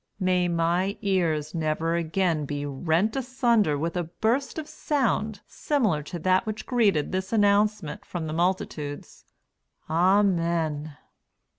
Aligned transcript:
May 0.19 0.47
my 0.47 0.97
ears 1.03 1.53
never 1.53 1.93
again 1.95 2.45
be 2.47 2.65
rent 2.65 3.15
asunder 3.15 3.77
with 3.77 3.95
a 3.95 4.05
burst 4.05 4.57
of 4.57 4.67
sound 4.67 5.41
similar 5.45 6.01
to 6.01 6.17
that 6.17 6.43
which 6.47 6.65
greeted 6.65 7.11
this 7.11 7.31
announcement, 7.31 8.03
from 8.03 8.25
the 8.25 8.33
multitudes. 8.33 9.25
Amen. 9.87 10.97